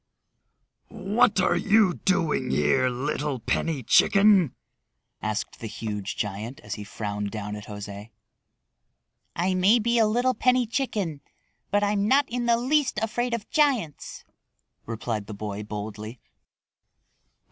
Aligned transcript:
"What 0.87 1.39
are 1.39 1.55
you 1.55 1.93
doing 1.93 2.49
here, 2.49 2.89
little 2.89 3.39
penny 3.39 3.83
chicken?" 3.83 4.55
asked 5.21 5.59
the 5.59 5.67
huge 5.67 6.15
giant 6.15 6.59
as 6.61 6.73
he 6.73 6.83
frowned 6.83 7.29
down 7.29 7.55
at 7.55 7.65
José. 7.65 8.09
[Illustration: 8.09 8.13
He 9.35 9.35
frowned 9.35 9.35
down 9.35 9.45
at 9.45 9.45
José] 9.49 9.51
"I 9.51 9.53
may 9.53 9.77
be 9.77 9.99
a 9.99 10.07
little 10.07 10.33
penny 10.33 10.65
chicken, 10.65 11.21
but 11.69 11.83
I'm 11.83 12.07
not 12.07 12.27
in 12.31 12.47
the 12.47 12.57
least 12.57 12.97
afraid 12.99 13.35
of 13.35 13.47
giants," 13.51 14.23
replied 14.87 15.27
the 15.27 15.35
boy 15.35 15.61
boldly. 15.61 16.19